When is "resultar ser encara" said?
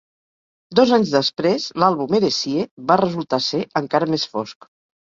3.07-4.15